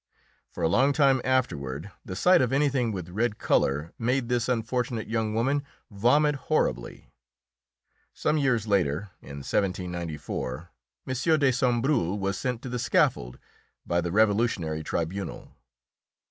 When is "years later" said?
8.39-9.11